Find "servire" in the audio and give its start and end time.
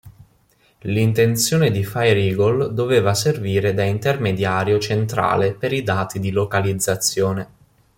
3.13-3.75